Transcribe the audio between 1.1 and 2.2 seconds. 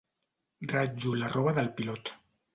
la roba del pilot.